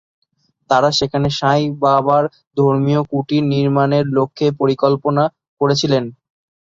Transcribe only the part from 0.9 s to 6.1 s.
সেখানে সাঁই বাবার ধর্মীয় কুটির নির্মাণের লক্ষ্যে পরিকল্পনা করেছিলেন।